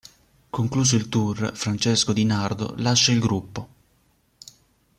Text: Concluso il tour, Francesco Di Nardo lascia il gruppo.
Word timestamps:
Concluso 0.49 0.95
il 0.95 1.09
tour, 1.09 1.51
Francesco 1.53 2.11
Di 2.11 2.25
Nardo 2.25 2.73
lascia 2.77 3.11
il 3.11 3.19
gruppo. 3.19 3.69